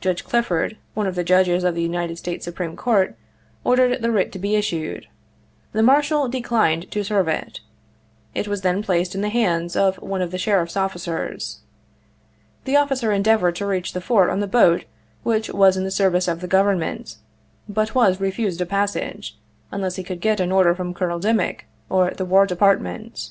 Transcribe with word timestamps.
Judge 0.00 0.22
Clifford, 0.22 0.76
one 0.94 1.08
of 1.08 1.16
the 1.16 1.24
Judges 1.24 1.64
of 1.64 1.74
the 1.74 1.82
United 1.82 2.16
States 2.18 2.44
Supreme 2.44 2.76
Court, 2.76 3.16
or 3.64 3.74
dered 3.74 4.00
the 4.00 4.12
writ 4.12 4.30
to 4.30 4.38
be 4.38 4.54
issued. 4.54 5.08
The 5.72 5.82
Marshal 5.82 6.28
declined 6.28 6.88
to 6.92 7.02
serve 7.02 7.26
it. 7.26 7.58
It 8.32 8.46
was 8.46 8.60
then 8.60 8.80
placed 8.80 9.16
in 9.16 9.22
the 9.22 9.28
hands 9.28 9.74
of 9.74 9.96
one 9.96 10.22
of 10.22 10.30
the 10.30 10.38
Sheriff's 10.38 10.76
officers. 10.76 11.62
The 12.64 12.76
officer 12.76 13.10
endeavored 13.10 13.56
to 13.56 13.66
reach 13.66 13.92
the 13.92 14.00
fort 14.00 14.30
on 14.30 14.38
the 14.38 14.46
boat 14.46 14.84
which 15.24 15.50
was 15.50 15.76
in 15.76 15.82
the 15.82 15.90
service 15.90 16.28
of 16.28 16.40
the 16.40 16.46
Government, 16.46 17.16
but 17.68 17.92
was 17.92 18.20
refused 18.20 18.60
a 18.60 18.66
passage, 18.66 19.36
unless 19.72 19.96
he 19.96 20.04
could 20.04 20.20
get 20.20 20.38
an 20.38 20.52
order 20.52 20.76
from 20.76 20.94
Colo 20.94 21.08
nel 21.18 21.18
Dimick, 21.18 21.66
or 21.90 22.12
the 22.12 22.24
War 22.24 22.46
Department. 22.46 23.30